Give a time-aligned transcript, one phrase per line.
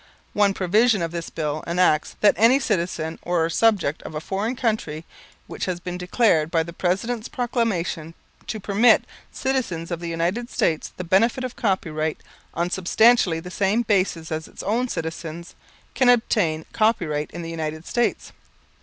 [0.33, 5.05] One provision of this Bill enacts, that any citizen or subject of a foreign country,
[5.45, 8.15] which has been declared by the President's proclamation
[8.47, 12.17] to permit citizens of the United States the benefit of copyright
[12.55, 15.53] on substantially the same basis as its own citizens,
[15.93, 18.31] can obtain copyright in the United States.